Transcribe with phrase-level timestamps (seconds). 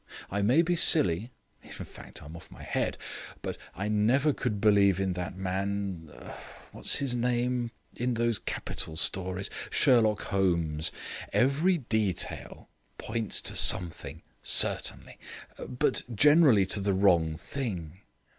[0.31, 1.29] I may be silly
[1.61, 2.97] in fact, I'm off my head
[3.43, 6.07] but I never could believe in that man
[6.71, 9.51] what's his name, in those capital stories?
[9.69, 10.91] Sherlock Holmes.
[11.31, 12.67] Every detail
[12.97, 15.19] points to something, certainly;
[15.69, 17.99] but generally to the wrong thing.